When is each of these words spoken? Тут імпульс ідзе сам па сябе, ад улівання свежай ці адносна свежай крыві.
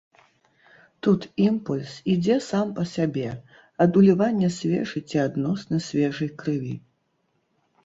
Тут 1.07 1.27
імпульс 1.47 1.91
ідзе 2.13 2.37
сам 2.45 2.71
па 2.79 2.83
сябе, 2.95 3.27
ад 3.87 3.91
улівання 4.03 4.49
свежай 4.57 5.01
ці 5.13 5.23
адносна 5.27 5.83
свежай 5.91 6.35
крыві. 6.43 6.75